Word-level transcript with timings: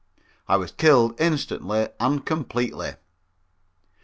I 0.47 0.57
was 0.57 0.71
killed 0.71 1.13
instantly 1.21 1.87
and 1.99 2.25
completely. 2.25 2.95